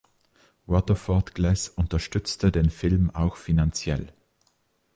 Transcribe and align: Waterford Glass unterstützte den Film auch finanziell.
Waterford 0.65 1.35
Glass 1.35 1.69
unterstützte 1.69 2.51
den 2.51 2.71
Film 2.71 3.11
auch 3.11 3.35
finanziell. 3.35 4.11